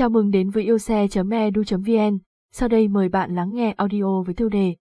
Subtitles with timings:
[0.00, 2.18] Chào mừng đến với yêu xe.edu.vn,
[2.52, 4.76] sau đây mời bạn lắng nghe audio với tiêu đề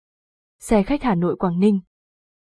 [0.61, 1.81] Xe khách Hà Nội Quảng Ninh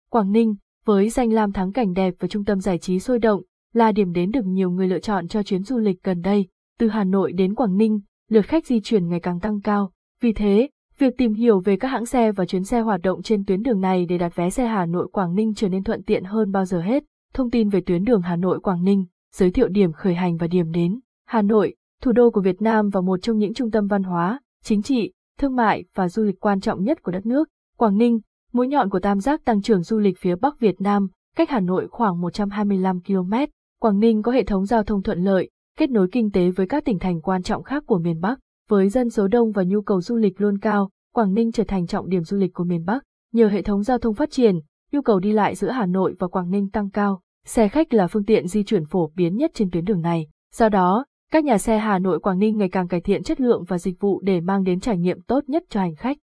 [0.10, 3.42] Quảng Ninh, với danh lam thắng cảnh đẹp và trung tâm giải trí sôi động,
[3.74, 6.48] là điểm đến được nhiều người lựa chọn cho chuyến du lịch gần đây.
[6.80, 9.92] Từ Hà Nội đến Quảng Ninh, lượt khách di chuyển ngày càng tăng cao.
[10.22, 13.46] Vì thế, việc tìm hiểu về các hãng xe và chuyến xe hoạt động trên
[13.46, 16.24] tuyến đường này để đặt vé xe Hà Nội Quảng Ninh trở nên thuận tiện
[16.24, 17.04] hơn bao giờ hết.
[17.34, 19.06] Thông tin về tuyến đường Hà Nội Quảng Ninh,
[19.36, 21.00] giới thiệu điểm khởi hành và điểm đến.
[21.26, 24.40] Hà Nội, thủ đô của Việt Nam và một trong những trung tâm văn hóa,
[24.64, 27.50] chính trị, thương mại và du lịch quan trọng nhất của đất nước.
[27.78, 28.20] Quảng Ninh,
[28.54, 31.60] mũi nhọn của tam giác tăng trưởng du lịch phía Bắc Việt Nam, cách Hà
[31.60, 33.34] Nội khoảng 125 km.
[33.82, 36.86] Quảng Ninh có hệ thống giao thông thuận lợi, kết nối kinh tế với các
[36.86, 38.40] tỉnh thành quan trọng khác của miền Bắc.
[38.70, 41.88] Với dân số đông và nhu cầu du lịch luôn cao, Quảng Ninh trở thành
[41.88, 43.04] trọng điểm du lịch của miền Bắc.
[43.34, 44.56] Nhờ hệ thống giao thông phát triển,
[44.92, 47.22] nhu cầu đi lại giữa Hà Nội và Quảng Ninh tăng cao.
[47.46, 50.28] Xe khách là phương tiện di chuyển phổ biến nhất trên tuyến đường này.
[50.54, 53.64] Do đó, các nhà xe Hà Nội Quảng Ninh ngày càng cải thiện chất lượng
[53.68, 56.18] và dịch vụ để mang đến trải nghiệm tốt nhất cho hành khách.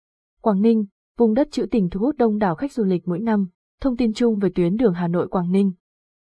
[0.42, 0.84] Quảng Ninh,
[1.18, 3.46] vùng đất trữ tình thu hút đông đảo khách du lịch mỗi năm.
[3.80, 5.72] Thông tin chung về tuyến đường Hà Nội Quảng Ninh.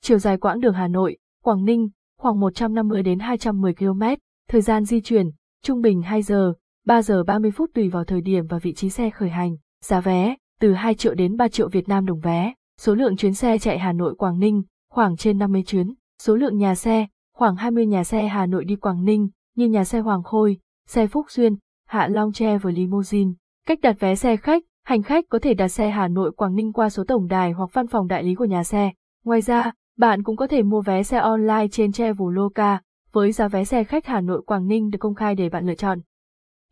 [0.01, 4.03] Chiều dài quãng đường Hà Nội, Quảng Ninh khoảng 150 đến 210 km,
[4.49, 5.29] thời gian di chuyển
[5.63, 6.53] trung bình 2 giờ,
[6.85, 9.55] 3 giờ 30 phút tùy vào thời điểm và vị trí xe khởi hành.
[9.83, 12.53] Giá vé từ 2 triệu đến 3 triệu Việt Nam đồng vé.
[12.79, 15.93] Số lượng chuyến xe chạy Hà Nội Quảng Ninh khoảng trên 50 chuyến.
[16.21, 17.07] Số lượng nhà xe
[17.41, 21.07] khoảng 20 nhà xe Hà Nội đi Quảng Ninh, như nhà xe Hoàng Khôi, xe
[21.07, 21.55] Phúc Xuyên,
[21.87, 23.31] Hạ Long Tre và Limousine.
[23.67, 26.73] Cách đặt vé xe khách, hành khách có thể đặt xe Hà Nội Quảng Ninh
[26.73, 28.91] qua số tổng đài hoặc văn phòng đại lý của nhà xe.
[29.25, 32.81] Ngoài ra, bạn cũng có thể mua vé xe online trên Traveloka,
[33.11, 35.75] với giá vé xe khách Hà Nội Quảng Ninh được công khai để bạn lựa
[35.75, 35.99] chọn.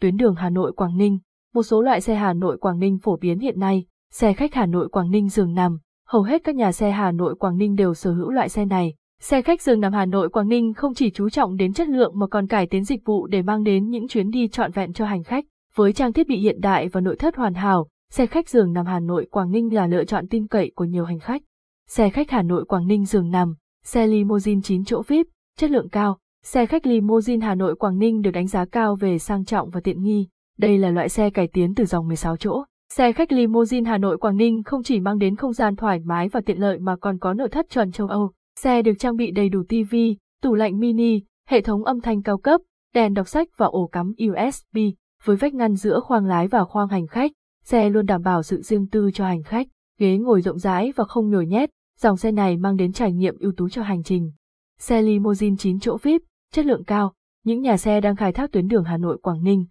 [0.02, 1.20] Tuyến đường Hà Nội Quảng Ninh
[1.53, 4.66] Một số loại xe Hà Nội Quảng Ninh phổ biến hiện nay, xe khách Hà
[4.66, 7.94] Nội Quảng Ninh giường nằm, hầu hết các nhà xe Hà Nội Quảng Ninh đều
[7.94, 8.94] sở hữu loại xe này.
[9.22, 12.20] Xe khách giường nằm Hà Nội Quảng Ninh không chỉ chú trọng đến chất lượng
[12.20, 15.06] mà còn cải tiến dịch vụ để mang đến những chuyến đi trọn vẹn cho
[15.06, 15.45] hành khách.
[15.75, 18.85] Với trang thiết bị hiện đại và nội thất hoàn hảo, xe khách giường nằm
[18.85, 21.41] Hà Nội Quảng Ninh là lựa chọn tin cậy của nhiều hành khách.
[21.88, 25.90] Xe khách Hà Nội Quảng Ninh giường nằm, xe limousine 9 chỗ VIP, chất lượng
[25.90, 26.18] cao.
[26.44, 29.81] Xe khách limousine Hà Nội Quảng Ninh được đánh giá cao về sang trọng và
[29.84, 30.28] tiện nghi.
[30.57, 32.63] Đây là loại xe cải tiến từ dòng 16 chỗ.
[32.94, 36.30] Xe khách limousine Hà Nội Quảng Ninh không chỉ mang đến không gian thoải mái
[36.30, 38.31] và tiện lợi mà còn có nội thất chuẩn châu Âu.
[38.62, 39.96] Xe được trang bị đầy đủ TV,
[40.42, 42.62] tủ lạnh mini, hệ thống âm thanh cao cấp,
[42.94, 44.78] đèn đọc sách và ổ cắm USB,
[45.24, 47.31] với vách ngăn giữa khoang lái và khoang hành khách.
[47.64, 49.68] Xe luôn đảm bảo sự riêng tư cho hành khách,
[50.00, 51.69] ghế ngồi rộng rãi và không nhồi nhét,
[52.00, 54.31] dòng xe này mang đến trải nghiệm ưu tú cho hành trình.
[54.80, 56.22] Xe limousine 9 chỗ VIP,
[56.52, 59.66] chất lượng cao, những nhà xe đang khai thác tuyến đường Hà Nội Quảng Ninh.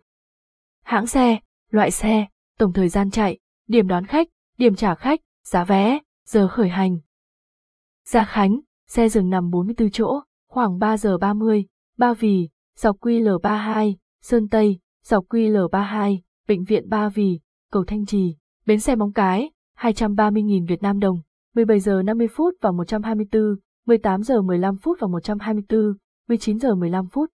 [0.85, 1.39] Hãng xe,
[1.71, 2.27] loại xe,
[2.59, 4.29] tổng thời gian chạy, điểm đón khách,
[4.59, 6.99] điểm trả khách, giá vé, giờ khởi hành.
[8.05, 11.65] Gia Khánh, xe dừng nằm 44 chỗ, khoảng 3 giờ 30,
[11.97, 16.19] Ba Vì, dọc QL32, Sơn Tây, dọc QL32,
[16.49, 17.41] Bệnh viện Ba Vì,
[17.73, 21.21] cầu Thanh Trì, bến xe Móng Cái, 230.000 Việt Nam đồng,
[21.55, 23.43] 17 giờ 50 phút và 124,
[23.87, 25.95] 18 giờ 15 phút và 124,
[26.29, 27.31] 19 giờ 15 phút.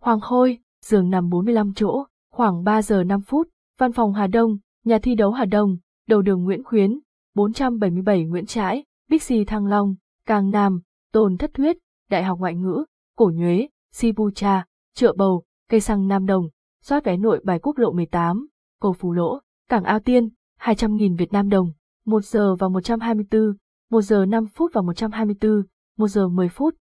[0.00, 4.58] Hoàng Khôi, giường nằm 45 chỗ, khoảng 3 giờ 5 phút, văn phòng Hà Đông,
[4.84, 5.76] nhà thi đấu Hà Đông,
[6.08, 6.98] đầu đường Nguyễn Khuyến,
[7.34, 9.94] 477 Nguyễn Trãi, Bixi Thăng Long,
[10.26, 10.80] Càng Nam,
[11.12, 11.76] Tôn Thất Thuyết,
[12.10, 12.84] Đại học Ngoại ngữ,
[13.16, 16.48] Cổ Nhuế, Sibu Cha, Chợ Bầu, Cây Xăng Nam Đồng,
[16.82, 18.46] soát vé nội bài quốc lộ 18,
[18.80, 20.28] Cầu Phú Lỗ, Cảng Ao Tiên,
[20.60, 21.72] 200.000 Việt Nam đồng,
[22.06, 23.56] 1 giờ và 124,
[23.90, 25.62] 1 giờ 5 phút và 124,
[25.96, 26.74] 1 giờ 10 phút.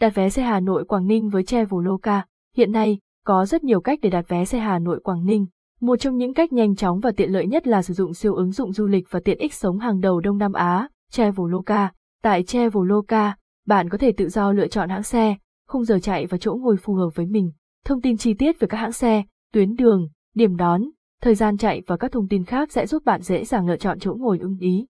[0.00, 2.26] Đặt vé xe Hà Nội Quảng Ninh với Che Vù Lô Ca,
[2.56, 5.46] hiện nay, có rất nhiều cách để đặt vé xe Hà Nội Quảng Ninh.
[5.80, 8.52] Một trong những cách nhanh chóng và tiện lợi nhất là sử dụng siêu ứng
[8.52, 11.92] dụng du lịch và tiện ích sống hàng đầu Đông Nam Á, Traveloka.
[12.22, 15.36] Tại Traveloka, bạn có thể tự do lựa chọn hãng xe,
[15.68, 17.52] khung giờ chạy và chỗ ngồi phù hợp với mình.
[17.84, 19.22] Thông tin chi tiết về các hãng xe,
[19.52, 20.84] tuyến đường, điểm đón,
[21.22, 23.98] thời gian chạy và các thông tin khác sẽ giúp bạn dễ dàng lựa chọn
[23.98, 24.86] chỗ ngồi ưng ý.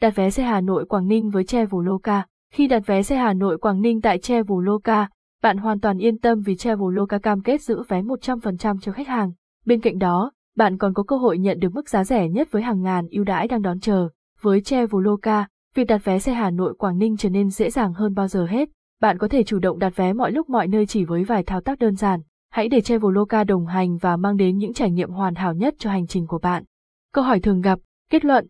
[0.00, 3.58] Đặt vé xe Hà Nội Quảng Ninh với Traveloka Khi đặt vé xe Hà Nội
[3.58, 5.08] Quảng Ninh tại Traveloka,
[5.42, 9.32] bạn hoàn toàn yên tâm vì Traveloka cam kết giữ vé 100% cho khách hàng.
[9.66, 12.62] Bên cạnh đó, bạn còn có cơ hội nhận được mức giá rẻ nhất với
[12.62, 14.08] hàng ngàn ưu đãi đang đón chờ.
[14.40, 18.14] Với Traveloka, việc đặt vé xe Hà Nội Quảng Ninh trở nên dễ dàng hơn
[18.14, 18.68] bao giờ hết.
[19.00, 21.60] Bạn có thể chủ động đặt vé mọi lúc mọi nơi chỉ với vài thao
[21.60, 22.20] tác đơn giản.
[22.50, 25.90] Hãy để Traveloka đồng hành và mang đến những trải nghiệm hoàn hảo nhất cho
[25.90, 26.64] hành trình của bạn.
[27.12, 27.78] Câu hỏi thường gặp,
[28.10, 28.46] kết luận.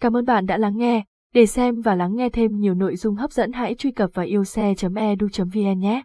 [0.00, 1.04] Cảm ơn bạn đã lắng nghe.
[1.34, 4.26] Để xem và lắng nghe thêm nhiều nội dung hấp dẫn, hãy truy cập vào
[4.26, 6.02] yêu xe.edu.vn nhé.